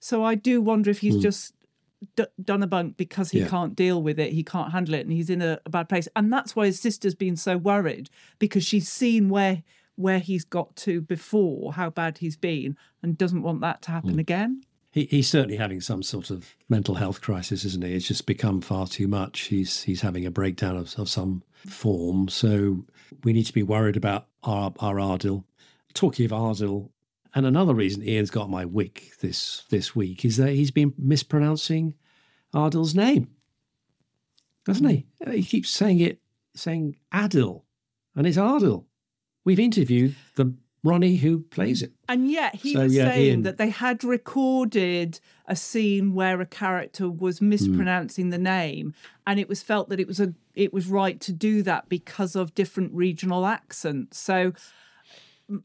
so 0.00 0.24
i 0.24 0.34
do 0.34 0.60
wonder 0.60 0.90
if 0.90 1.00
he's 1.00 1.14
hmm. 1.14 1.20
just 1.20 1.54
d- 2.16 2.24
done 2.42 2.62
a 2.62 2.66
bunk 2.66 2.96
because 2.96 3.30
he. 3.30 3.40
Yeah. 3.40 3.48
can't 3.48 3.76
deal 3.76 4.02
with 4.02 4.18
it 4.18 4.32
he 4.32 4.42
can't 4.42 4.72
handle 4.72 4.94
it 4.94 5.00
and 5.00 5.12
he's 5.12 5.30
in 5.30 5.42
a, 5.42 5.60
a 5.66 5.70
bad 5.70 5.88
place 5.88 6.08
and 6.16 6.32
that's 6.32 6.56
why 6.56 6.66
his 6.66 6.80
sister's 6.80 7.14
been 7.14 7.36
so 7.36 7.56
worried 7.56 8.08
because 8.38 8.64
she's 8.64 8.88
seen 8.88 9.28
where 9.28 9.62
where 9.96 10.20
he's 10.20 10.44
got 10.44 10.74
to 10.74 11.02
before 11.02 11.74
how 11.74 11.90
bad 11.90 12.18
he's 12.18 12.36
been 12.36 12.76
and 13.02 13.18
doesn't 13.18 13.42
want 13.42 13.60
that 13.60 13.82
to 13.82 13.90
happen 13.90 14.14
hmm. 14.14 14.18
again 14.20 14.62
he, 14.92 15.06
he's 15.06 15.28
certainly 15.28 15.56
having 15.56 15.80
some 15.80 16.02
sort 16.02 16.30
of 16.30 16.54
mental 16.68 16.96
health 16.96 17.20
crisis, 17.20 17.64
isn't 17.64 17.82
he? 17.82 17.94
It's 17.94 18.06
just 18.06 18.26
become 18.26 18.60
far 18.60 18.86
too 18.86 19.08
much. 19.08 19.40
He's 19.44 19.82
he's 19.82 20.02
having 20.02 20.24
a 20.24 20.30
breakdown 20.30 20.76
of, 20.76 20.94
of 20.98 21.08
some 21.08 21.42
form. 21.66 22.28
So 22.28 22.84
we 23.24 23.32
need 23.32 23.46
to 23.46 23.52
be 23.52 23.62
worried 23.62 23.96
about 23.96 24.28
our 24.44 24.72
our 24.78 24.96
Ardil. 24.96 25.44
Talking 25.94 26.26
of 26.26 26.30
Ardil, 26.30 26.90
and 27.34 27.46
another 27.46 27.74
reason 27.74 28.06
Ian's 28.06 28.30
got 28.30 28.50
my 28.50 28.64
wick 28.64 29.12
this 29.20 29.64
this 29.70 29.96
week 29.96 30.24
is 30.24 30.36
that 30.36 30.52
he's 30.52 30.70
been 30.70 30.94
mispronouncing 30.98 31.94
Ardil's 32.54 32.94
name, 32.94 33.28
doesn't 34.66 34.88
he? 34.88 35.06
Uh, 35.26 35.30
he 35.30 35.42
keeps 35.42 35.70
saying 35.70 36.00
it, 36.00 36.20
saying 36.54 36.96
Adil, 37.12 37.62
and 38.14 38.26
it's 38.26 38.36
Ardil. 38.36 38.84
We've 39.44 39.58
interviewed 39.58 40.16
the 40.36 40.54
Ronnie 40.84 41.16
who 41.16 41.40
plays 41.40 41.80
it. 41.82 41.92
And 42.08 42.30
yet 42.30 42.56
he 42.56 42.72
So, 42.74 42.82
was 42.84 42.94
yeah, 42.94 43.10
saying 43.12 43.26
Ian- 43.26 43.42
that 43.42 43.56
they 43.56 43.70
had 43.70 44.02
recorded 44.02 45.20
a 45.46 45.54
scene 45.54 46.12
where 46.14 46.40
a 46.40 46.46
character 46.46 47.08
was 47.08 47.38
Hmm. 47.38 47.50
mispronouncing 47.50 48.30
the 48.30 48.38
name, 48.38 48.92
and 49.26 49.38
it 49.38 49.48
was 49.48 49.62
felt 49.62 49.88
that 49.90 50.00
it 50.00 50.08
was 50.08 50.18
a 50.20 50.34
it 50.54 50.72
was 50.72 50.86
right 50.86 51.18
to 51.20 51.32
do 51.32 51.62
that 51.62 51.88
because 51.88 52.36
of 52.36 52.54
different 52.54 52.92
regional 52.92 53.46
accents. 53.46 54.18
So 54.18 54.52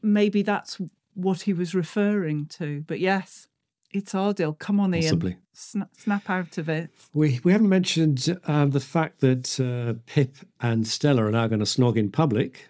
maybe 0.02 0.42
that's 0.42 0.80
what 1.14 1.42
he 1.42 1.52
was 1.52 1.74
referring 1.74 2.46
to. 2.46 2.84
But 2.86 3.00
yes, 3.00 3.48
it's 3.92 4.12
Ardil. 4.12 4.58
Come 4.58 4.80
on, 4.80 4.94
Ian, 4.94 5.02
Possibly. 5.02 5.36
Sna- 5.54 5.88
snap 5.96 6.30
out 6.30 6.58
of 6.58 6.68
it. 6.68 6.90
We 7.12 7.40
we 7.44 7.52
haven't 7.52 7.68
mentioned 7.68 8.38
um, 8.44 8.70
the 8.70 8.80
fact 8.80 9.20
that 9.20 9.58
uh, 9.60 9.94
Pip 10.06 10.36
and 10.60 10.86
Stella 10.86 11.24
are 11.26 11.30
now 11.32 11.46
going 11.48 11.58
to 11.60 11.64
snog 11.66 11.96
in 11.96 12.10
public. 12.10 12.68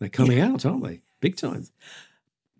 They're 0.00 0.08
coming 0.08 0.40
out, 0.40 0.64
aren't 0.66 0.84
they? 0.84 1.00
Big 1.30 1.36
time. 1.36 1.66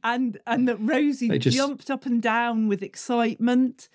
and 0.05 0.39
and 0.47 0.69
that 0.69 0.77
Rosie 0.79 1.39
just- 1.39 1.57
jumped 1.57 1.91
up 1.91 2.07
and 2.07 2.21
down 2.23 2.69
with 2.69 2.83
excitement, 2.83 3.89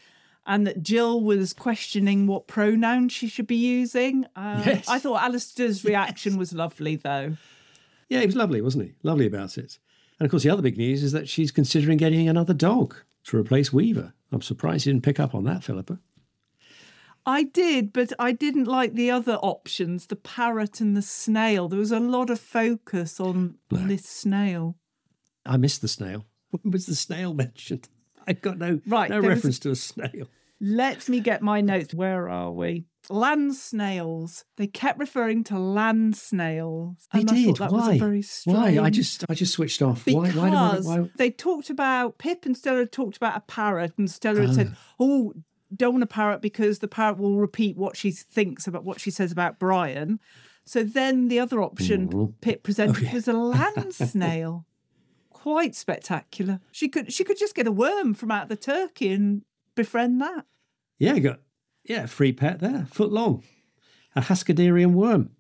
and 0.45 0.65
that 0.67 0.81
Jill 0.83 1.21
was 1.21 1.53
questioning 1.53 2.27
what 2.27 2.47
pronoun 2.47 3.09
she 3.09 3.27
should 3.27 3.47
be 3.47 3.55
using. 3.55 4.25
Um, 4.35 4.63
Yes. 4.65 4.87
I 4.89 4.99
thought 4.99 5.21
Alistair's 5.21 5.83
reaction 5.91 6.37
was 6.37 6.53
lovely, 6.53 6.95
though. 6.95 7.37
Yeah, 8.09 8.19
he 8.21 8.25
was 8.25 8.35
lovely, 8.35 8.61
wasn't 8.61 8.85
he? 8.85 8.93
Lovely 9.03 9.25
about 9.27 9.57
it. 9.57 9.77
And 10.19 10.25
of 10.25 10.31
course, 10.31 10.43
the 10.43 10.49
other 10.49 10.61
big 10.61 10.77
news 10.77 11.01
is 11.03 11.13
that 11.13 11.29
she's 11.29 11.49
considering 11.51 11.97
getting 11.97 12.27
another 12.27 12.53
dog 12.53 12.95
to 13.25 13.37
replace 13.37 13.71
Weaver. 13.71 14.13
I'm 14.31 14.41
surprised 14.41 14.85
you 14.85 14.93
didn't 14.93 15.03
pick 15.05 15.19
up 15.19 15.33
on 15.33 15.43
that, 15.45 15.63
Philippa. 15.63 15.99
I 17.25 17.43
did, 17.43 17.93
but 17.93 18.11
I 18.17 18.31
didn't 18.31 18.65
like 18.65 18.93
the 18.93 19.11
other 19.11 19.35
options, 19.35 20.07
the 20.07 20.15
parrot 20.15 20.81
and 20.81 20.97
the 20.97 21.01
snail. 21.01 21.67
There 21.67 21.79
was 21.79 21.91
a 21.91 21.99
lot 21.99 22.29
of 22.29 22.39
focus 22.39 23.19
on 23.19 23.55
No. 23.71 23.85
this 23.87 24.05
snail. 24.05 24.77
I 25.45 25.57
missed 25.57 25.81
the 25.81 25.87
snail. 25.87 26.25
When 26.51 26.71
was 26.71 26.85
the 26.85 26.95
snail 26.95 27.33
mentioned? 27.33 27.87
I 28.27 28.33
got 28.33 28.57
no 28.57 28.81
Right, 28.85 29.09
no 29.09 29.17
was- 29.21 29.27
reference 29.27 29.59
to 29.59 29.71
a 29.71 29.75
snail. 29.75 30.27
Let 30.63 31.09
me 31.09 31.21
get 31.21 31.41
my 31.41 31.59
notes. 31.61 31.93
Where 31.93 32.29
are 32.29 32.51
we? 32.51 32.85
Land 33.09 33.55
snails. 33.55 34.45
They 34.57 34.67
kept 34.67 34.99
referring 34.99 35.43
to 35.45 35.57
land 35.57 36.15
snails. 36.15 37.07
They 37.11 37.21
and 37.21 37.31
I 37.31 37.33
did. 37.33 37.45
thought 37.45 37.59
that 37.59 37.71
why? 37.71 37.87
was 37.87 37.95
a 37.95 37.99
very 37.99 38.21
strange. 38.21 38.77
Why? 38.77 38.83
I 38.83 38.89
just 38.91 39.25
I 39.27 39.33
just 39.33 39.53
switched 39.53 39.81
off. 39.81 40.05
Because 40.05 40.35
why? 40.35 40.49
Why? 40.49 40.49
do 40.51 40.55
I- 40.55 40.79
why? 41.01 41.09
they 41.17 41.31
talked 41.31 41.69
about 41.71 42.19
Pip 42.19 42.45
and 42.45 42.55
Stella 42.55 42.85
talked 42.85 43.17
about 43.17 43.35
a 43.37 43.41
parrot, 43.41 43.93
and 43.97 44.09
Stella 44.11 44.41
had 44.41 44.53
said, 44.53 44.75
"Oh, 44.99 45.33
don't 45.75 45.93
want 45.93 46.03
a 46.03 46.07
parrot 46.07 46.41
because 46.41 46.79
the 46.79 46.87
parrot 46.87 47.17
will 47.17 47.37
repeat 47.37 47.77
what 47.77 47.95
she 47.95 48.11
thinks 48.11 48.67
about 48.67 48.83
what 48.83 48.99
she 48.99 49.11
says 49.11 49.31
about 49.31 49.59
Brian." 49.59 50.19
So 50.65 50.83
then 50.83 51.27
the 51.27 51.39
other 51.39 51.61
option 51.61 52.09
mm. 52.09 52.33
Pip 52.41 52.63
presented 52.63 52.97
Oh, 53.03 53.05
yeah. 53.07 53.13
was 53.13 53.27
a 53.27 53.33
land 53.33 53.93
snail. 53.93 54.65
Quite 55.29 55.73
spectacular. 55.75 56.59
She 56.71 56.87
could 56.87 57.11
she 57.11 57.23
could 57.23 57.37
just 57.37 57.55
get 57.55 57.65
a 57.67 57.71
worm 57.71 58.13
from 58.13 58.29
out 58.31 58.43
of 58.43 58.49
the 58.49 58.55
turkey 58.55 59.11
and 59.11 59.41
befriend 59.75 60.21
that. 60.21 60.45
Yeah, 60.99 61.17
got 61.19 61.39
yeah, 61.83 62.05
free 62.05 62.31
pet 62.31 62.59
there, 62.59 62.85
foot 62.91 63.11
long, 63.11 63.43
a 64.15 64.21
Haskaderian 64.21 64.91
worm. 64.93 65.31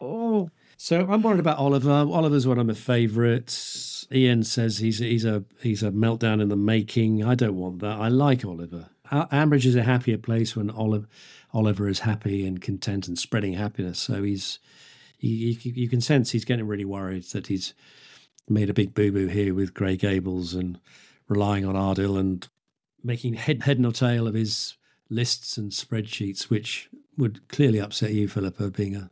Oh, 0.00 0.50
So 0.76 1.06
I'm 1.10 1.22
worried 1.22 1.40
about 1.40 1.56
Oliver. 1.58 1.90
Oliver's 1.90 2.46
one 2.46 2.58
of 2.58 2.66
my 2.66 2.74
favourites. 2.74 4.06
Ian 4.12 4.42
says 4.42 4.78
he's 4.78 4.98
he's 4.98 5.24
a 5.24 5.44
he's 5.62 5.82
a 5.82 5.90
meltdown 5.90 6.40
in 6.42 6.48
the 6.50 6.56
making. 6.56 7.24
I 7.24 7.34
don't 7.34 7.56
want 7.56 7.80
that. 7.80 7.98
I 7.98 8.08
like 8.08 8.44
Oliver. 8.44 8.90
Ambridge 9.10 9.66
is 9.66 9.76
a 9.76 9.82
happier 9.82 10.18
place 10.18 10.54
when 10.56 10.70
Oliver 10.70 11.06
Oliver 11.52 11.88
is 11.88 12.00
happy 12.00 12.46
and 12.46 12.60
content 12.60 13.08
and 13.08 13.18
spreading 13.18 13.54
happiness. 13.54 13.98
So 13.98 14.22
he's 14.22 14.58
you, 15.18 15.56
you, 15.60 15.72
you 15.74 15.88
can 15.88 16.00
sense 16.00 16.30
he's 16.30 16.44
getting 16.44 16.66
really 16.66 16.84
worried 16.84 17.24
that 17.24 17.46
he's 17.46 17.74
made 18.48 18.70
a 18.70 18.74
big 18.74 18.94
boo 18.94 19.12
boo 19.12 19.26
here 19.26 19.54
with 19.54 19.74
Grey 19.74 19.96
Gables 19.96 20.54
and 20.54 20.78
relying 21.28 21.64
on 21.64 21.74
Ardil 21.74 22.18
and 22.18 22.46
making 23.02 23.34
head 23.34 23.62
head 23.62 23.80
nor 23.80 23.92
tail 23.92 24.26
of 24.26 24.34
his 24.34 24.76
lists 25.10 25.56
and 25.56 25.72
spreadsheets, 25.72 26.44
which 26.44 26.88
would 27.16 27.46
clearly 27.48 27.80
upset 27.80 28.12
you, 28.12 28.28
Philippa, 28.28 28.70
being 28.70 28.94
a 28.94 29.10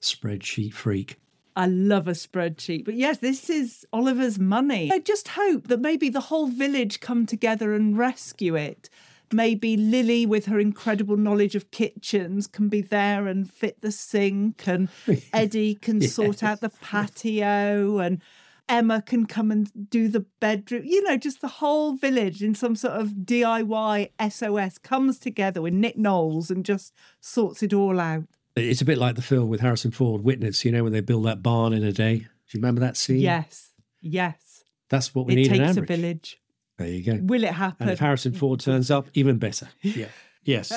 spreadsheet 0.00 0.72
freak. 0.72 1.16
I 1.54 1.66
love 1.66 2.08
a 2.08 2.12
spreadsheet. 2.12 2.84
But 2.84 2.94
yes, 2.94 3.18
this 3.18 3.50
is 3.50 3.86
Oliver's 3.92 4.38
money. 4.38 4.90
I 4.92 4.98
just 4.98 5.28
hope 5.28 5.68
that 5.68 5.80
maybe 5.80 6.08
the 6.08 6.20
whole 6.20 6.46
village 6.46 7.00
come 7.00 7.26
together 7.26 7.74
and 7.74 7.98
rescue 7.98 8.54
it. 8.54 8.88
Maybe 9.32 9.76
Lily, 9.76 10.26
with 10.26 10.46
her 10.46 10.58
incredible 10.58 11.16
knowledge 11.16 11.54
of 11.54 11.70
kitchens, 11.70 12.46
can 12.46 12.68
be 12.68 12.80
there 12.80 13.26
and 13.26 13.50
fit 13.50 13.80
the 13.80 13.92
sink, 13.92 14.66
and 14.66 14.88
Eddie 15.32 15.74
can 15.74 16.00
sort 16.00 16.42
out 16.42 16.60
the 16.60 16.70
patio, 16.70 17.98
and 17.98 18.20
Emma 18.68 19.02
can 19.02 19.26
come 19.26 19.50
and 19.50 19.70
do 19.90 20.08
the 20.08 20.24
bedroom. 20.40 20.82
You 20.84 21.02
know, 21.04 21.16
just 21.16 21.40
the 21.40 21.48
whole 21.48 21.94
village 21.94 22.42
in 22.42 22.54
some 22.54 22.76
sort 22.76 22.94
of 22.94 23.08
DIY 23.10 24.10
SOS 24.30 24.78
comes 24.78 25.18
together 25.18 25.60
with 25.60 25.74
Nick 25.74 25.98
Knowles 25.98 26.50
and 26.50 26.64
just 26.64 26.94
sorts 27.20 27.62
it 27.62 27.72
all 27.72 28.00
out. 28.00 28.24
It's 28.56 28.82
a 28.82 28.84
bit 28.84 28.98
like 28.98 29.16
the 29.16 29.22
film 29.22 29.48
with 29.48 29.60
Harrison 29.60 29.90
Ford, 29.90 30.22
Witness, 30.22 30.64
you 30.64 30.72
know, 30.72 30.82
when 30.84 30.92
they 30.92 31.00
build 31.00 31.24
that 31.24 31.42
barn 31.42 31.72
in 31.72 31.82
a 31.82 31.92
day. 31.92 32.18
Do 32.18 32.24
you 32.58 32.60
remember 32.60 32.80
that 32.82 32.96
scene? 32.96 33.18
Yes, 33.18 33.72
yes. 34.00 34.64
That's 34.90 35.14
what 35.14 35.26
we 35.26 35.32
it 35.32 35.36
need 35.36 35.52
in 35.52 35.58
takes 35.58 35.76
a 35.78 35.80
village. 35.80 36.38
There 36.82 36.92
you 36.92 37.02
go. 37.02 37.18
Will 37.22 37.44
it 37.44 37.52
happen? 37.54 37.82
And 37.88 37.90
if 37.90 37.98
Harrison 37.98 38.32
Ford 38.32 38.60
turns 38.60 38.90
up, 38.90 39.08
even 39.14 39.38
better. 39.38 39.68
Yeah. 39.82 40.06
Yes. 40.44 40.72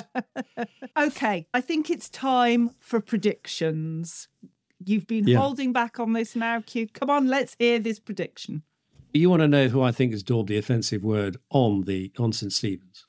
Okay, 0.97 1.47
I 1.53 1.59
think 1.59 1.89
it's 1.89 2.07
time 2.07 2.69
for 2.79 2.99
predictions. 3.01 4.27
You've 4.85 5.07
been 5.07 5.27
Yeah. 5.27 5.39
holding 5.39 5.73
back 5.73 5.99
on 5.99 6.13
this 6.13 6.35
now, 6.35 6.61
Q. 6.61 6.87
Come 6.87 7.09
on, 7.09 7.27
let's 7.27 7.55
hear 7.59 7.79
this 7.79 7.99
prediction. 7.99 8.61
you 9.13 9.29
want 9.29 9.41
to 9.41 9.47
know 9.47 9.69
who 9.69 9.81
I 9.81 9.91
think 9.93 10.11
has 10.11 10.23
daubed 10.23 10.49
the 10.49 10.57
offensive 10.57 11.01
word 11.03 11.37
on 11.49 11.83
the 11.83 12.11
on 12.19 12.31
St. 12.33 12.51
Stephen's. 12.53 13.05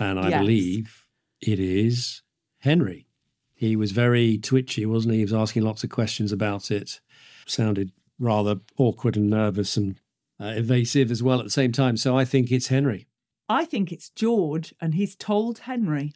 And 0.00 0.18
I 0.18 0.30
Yes. 0.30 0.40
believe 0.40 1.06
it 1.40 1.60
is 1.60 2.22
Henry. 2.60 3.06
He 3.54 3.76
was 3.76 3.92
very 3.92 4.38
twitchy, 4.38 4.84
wasn't 4.86 5.12
he? 5.12 5.18
He 5.18 5.24
was 5.24 5.34
asking 5.34 5.62
lots 5.62 5.84
of 5.84 5.90
questions 5.90 6.32
about 6.32 6.70
it. 6.70 7.00
Sounded 7.46 7.92
rather 8.18 8.56
awkward 8.78 9.16
and 9.16 9.28
nervous 9.30 9.76
and 9.76 10.00
uh, 10.40 10.54
evasive 10.56 11.10
as 11.10 11.22
well 11.22 11.38
at 11.38 11.44
the 11.44 11.50
same 11.50 11.72
time. 11.72 11.96
So 11.96 12.16
I 12.16 12.24
think 12.24 12.50
it's 12.50 12.68
Henry. 12.68 13.06
I 13.48 13.64
think 13.64 13.92
it's 13.92 14.08
George, 14.10 14.74
and 14.80 14.94
he's 14.94 15.14
told 15.14 15.60
Henry. 15.60 16.12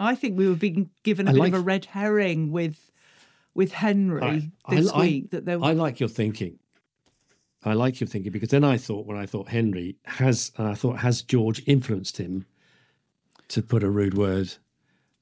I 0.00 0.14
think 0.14 0.38
we 0.38 0.48
were 0.48 0.54
being 0.54 0.90
given 1.02 1.26
a 1.26 1.30
I 1.30 1.32
bit 1.34 1.38
like- 1.40 1.52
of 1.54 1.60
a 1.60 1.62
red 1.62 1.84
herring 1.86 2.50
with 2.52 2.90
with 3.54 3.72
Henry 3.72 4.52
this 4.68 4.92
week. 4.94 5.30
that 5.32 5.44
there 5.44 5.62
I 5.62 5.72
like 5.72 5.98
your 5.98 6.08
thinking. 6.08 6.58
I 7.64 7.74
like 7.74 7.98
your 8.00 8.06
thinking 8.06 8.30
because 8.30 8.50
then 8.50 8.62
I 8.62 8.76
thought 8.78 9.04
when 9.04 9.16
I 9.18 9.26
thought 9.26 9.48
Henry 9.48 9.96
has, 10.04 10.52
I 10.56 10.74
thought 10.74 10.98
has 10.98 11.22
George 11.22 11.60
influenced 11.66 12.18
him 12.18 12.46
to 13.48 13.62
put 13.62 13.82
a 13.82 13.90
rude 13.90 14.16
word 14.16 14.54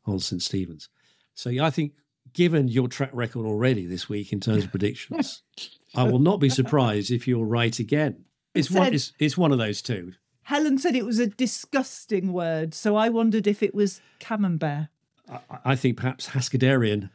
on 0.04 0.20
St 0.20 0.42
Stephen's. 0.42 0.90
So 1.34 1.48
yeah, 1.48 1.64
I 1.64 1.70
think 1.70 1.92
given 2.34 2.68
your 2.68 2.88
track 2.88 3.08
record 3.14 3.46
already 3.46 3.86
this 3.86 4.08
week 4.10 4.32
in 4.34 4.40
terms 4.40 4.64
of 4.64 4.70
predictions, 4.70 5.42
I 5.96 6.04
will 6.04 6.18
not 6.18 6.40
be 6.40 6.48
surprised 6.48 7.10
if 7.10 7.26
you're 7.26 7.44
right 7.44 7.78
again. 7.78 8.24
It's 8.54 8.70
one. 8.70 8.94
It's, 8.94 9.12
it's 9.18 9.36
one 9.36 9.52
of 9.52 9.58
those 9.58 9.82
two. 9.82 10.12
Helen 10.44 10.78
said 10.78 10.94
it 10.94 11.04
was 11.04 11.18
a 11.18 11.26
disgusting 11.26 12.32
word, 12.32 12.72
so 12.72 12.94
I 12.94 13.08
wondered 13.08 13.46
if 13.46 13.62
it 13.62 13.74
was 13.74 14.00
camembert. 14.20 14.88
I, 15.28 15.40
I 15.64 15.76
think 15.76 15.96
perhaps 15.96 16.28
Haskadarian. 16.28 17.10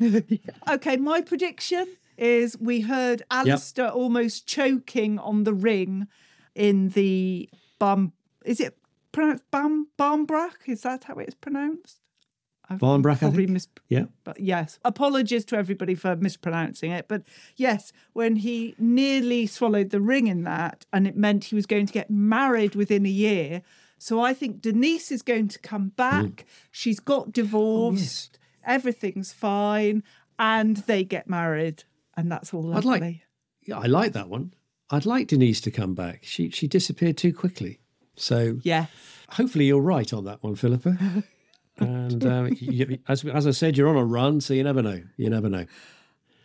Okay, 0.68 0.96
my 0.96 1.20
prediction 1.20 1.86
is 2.16 2.56
we 2.58 2.80
heard 2.80 3.22
Alistair 3.30 3.90
almost 3.90 4.46
choking 4.46 5.18
on 5.18 5.44
the 5.44 5.54
ring 5.54 6.08
in 6.54 6.88
the 6.90 7.48
bum. 7.78 8.12
Is 8.44 8.60
it 8.60 8.76
pronounced 9.12 9.44
bam 9.50 9.88
Barmbrack? 9.98 10.66
Is 10.66 10.82
that 10.82 11.04
how 11.04 11.14
it's 11.16 11.34
pronounced? 11.34 12.00
I 12.70 12.76
probably 12.76 13.46
mis- 13.46 13.68
Yeah. 13.88 14.04
but 14.24 14.40
yes, 14.40 14.78
apologies 14.84 15.44
to 15.46 15.56
everybody 15.56 15.94
for 15.94 16.16
mispronouncing 16.16 16.90
it. 16.90 17.06
But 17.08 17.22
yes, 17.56 17.92
when 18.14 18.36
he 18.36 18.74
nearly 18.78 19.46
swallowed 19.46 19.90
the 19.90 20.00
ring 20.00 20.26
in 20.28 20.44
that, 20.44 20.86
and 20.92 21.06
it 21.06 21.16
meant 21.16 21.44
he 21.44 21.54
was 21.54 21.66
going 21.66 21.86
to 21.86 21.92
get 21.92 22.10
married 22.10 22.74
within 22.74 23.04
a 23.06 23.10
year. 23.10 23.62
So 23.98 24.20
I 24.20 24.34
think 24.34 24.60
Denise 24.60 25.12
is 25.12 25.22
going 25.22 25.48
to 25.48 25.58
come 25.58 25.88
back. 25.90 26.24
Mm. 26.24 26.44
She's 26.70 27.00
got 27.00 27.32
divorced. 27.32 28.38
Oh, 28.66 28.72
Everything's 28.72 29.32
fine. 29.32 30.02
And 30.38 30.78
they 30.78 31.04
get 31.04 31.28
married. 31.28 31.84
And 32.16 32.30
that's 32.30 32.52
all 32.54 32.62
Lovely. 32.62 32.92
I'd 32.94 33.00
like- 33.02 33.20
Yeah, 33.66 33.78
I 33.78 33.86
like 33.86 34.12
that 34.14 34.28
one. 34.28 34.54
I'd 34.90 35.06
like 35.06 35.28
Denise 35.28 35.60
to 35.62 35.70
come 35.70 35.94
back. 35.94 36.20
She 36.22 36.50
she 36.50 36.68
disappeared 36.68 37.16
too 37.16 37.32
quickly. 37.32 37.80
So 38.16 38.58
yeah. 38.62 38.86
hopefully 39.30 39.64
you're 39.66 39.80
right 39.80 40.12
on 40.12 40.24
that 40.24 40.42
one, 40.42 40.54
Philippa. 40.54 41.24
and 41.78 42.24
um, 42.32 42.56
you, 42.58 42.98
as 43.08 43.24
as 43.24 43.46
I 43.46 43.50
said, 43.50 43.76
you're 43.76 43.88
on 43.88 43.96
a 43.96 44.04
run, 44.04 44.40
so 44.40 44.54
you 44.54 44.62
never 44.62 44.82
know. 44.82 45.02
You 45.16 45.30
never 45.30 45.48
know. 45.48 45.66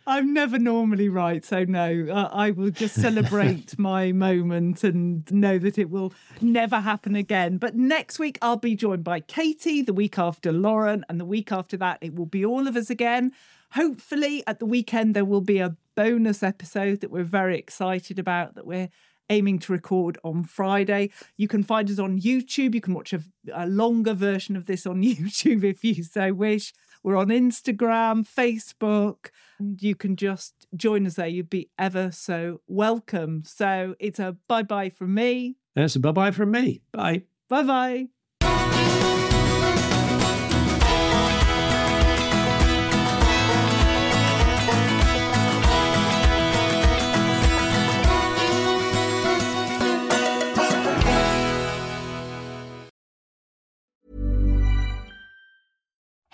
I'm 0.06 0.32
never 0.32 0.58
normally 0.58 1.08
right, 1.08 1.44
so 1.44 1.62
no, 1.64 2.06
uh, 2.10 2.28
I 2.32 2.50
will 2.50 2.70
just 2.70 2.94
celebrate 3.00 3.78
my 3.78 4.10
moment 4.10 4.82
and 4.82 5.30
know 5.30 5.58
that 5.58 5.78
it 5.78 5.88
will 5.88 6.12
never 6.40 6.80
happen 6.80 7.14
again. 7.14 7.58
But 7.58 7.76
next 7.76 8.18
week, 8.18 8.36
I'll 8.42 8.56
be 8.56 8.74
joined 8.74 9.04
by 9.04 9.20
Katie, 9.20 9.82
the 9.82 9.92
week 9.92 10.18
after 10.18 10.50
Lauren, 10.50 11.04
and 11.08 11.20
the 11.20 11.24
week 11.24 11.52
after 11.52 11.76
that, 11.76 11.98
it 12.00 12.14
will 12.16 12.26
be 12.26 12.44
all 12.44 12.66
of 12.66 12.76
us 12.76 12.90
again. 12.90 13.32
Hopefully, 13.74 14.42
at 14.48 14.58
the 14.58 14.66
weekend, 14.66 15.14
there 15.14 15.24
will 15.24 15.42
be 15.42 15.58
a 15.58 15.76
bonus 15.94 16.42
episode 16.42 17.00
that 17.02 17.10
we're 17.10 17.22
very 17.22 17.56
excited 17.56 18.18
about 18.18 18.54
that 18.56 18.66
we're 18.66 18.88
aiming 19.30 19.60
to 19.60 19.72
record 19.72 20.18
on 20.22 20.44
Friday. 20.44 21.10
You 21.36 21.48
can 21.48 21.62
find 21.62 21.88
us 21.88 21.98
on 21.98 22.20
YouTube. 22.20 22.74
You 22.74 22.80
can 22.80 22.92
watch 22.92 23.12
a, 23.12 23.22
a 23.54 23.66
longer 23.66 24.12
version 24.12 24.56
of 24.56 24.66
this 24.66 24.86
on 24.86 25.02
YouTube 25.02 25.64
if 25.64 25.82
you 25.82 26.02
so 26.04 26.34
wish. 26.34 26.74
We're 27.02 27.16
on 27.16 27.28
Instagram, 27.28 28.28
Facebook, 28.28 29.30
and 29.58 29.82
you 29.82 29.94
can 29.94 30.16
just 30.16 30.66
join 30.76 31.06
us 31.06 31.14
there. 31.14 31.26
You'd 31.26 31.48
be 31.48 31.70
ever 31.78 32.10
so 32.10 32.60
welcome. 32.66 33.44
So 33.46 33.94
it's 33.98 34.18
a 34.18 34.36
bye 34.48 34.62
bye 34.62 34.90
from 34.90 35.14
me. 35.14 35.56
That's 35.74 35.96
a 35.96 36.00
bye 36.00 36.12
bye 36.12 36.30
from 36.30 36.50
me. 36.50 36.82
Bye. 36.92 37.22
Bye 37.48 37.62
bye. 37.62 38.19